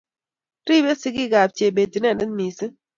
Ribe 0.67 0.91
sigiikab 1.01 1.49
Chebet 1.57 1.93
inendet 1.97 2.31
mising 2.37 2.73